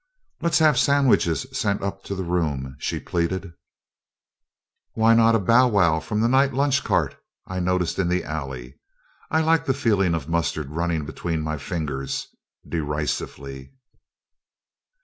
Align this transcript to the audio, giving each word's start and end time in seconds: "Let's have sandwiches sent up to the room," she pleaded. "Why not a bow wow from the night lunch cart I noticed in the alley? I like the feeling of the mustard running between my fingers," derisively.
"Let's 0.41 0.57
have 0.57 0.79
sandwiches 0.79 1.45
sent 1.53 1.83
up 1.83 2.03
to 2.05 2.15
the 2.15 2.23
room," 2.23 2.75
she 2.79 2.99
pleaded. 2.99 3.53
"Why 4.93 5.13
not 5.13 5.35
a 5.35 5.39
bow 5.39 5.67
wow 5.67 5.99
from 5.99 6.21
the 6.21 6.27
night 6.27 6.55
lunch 6.55 6.83
cart 6.83 7.17
I 7.45 7.59
noticed 7.59 7.99
in 7.99 8.09
the 8.09 8.23
alley? 8.23 8.79
I 9.29 9.41
like 9.41 9.65
the 9.67 9.75
feeling 9.75 10.15
of 10.15 10.25
the 10.25 10.31
mustard 10.31 10.71
running 10.71 11.05
between 11.05 11.41
my 11.43 11.59
fingers," 11.59 12.25
derisively. 12.67 13.73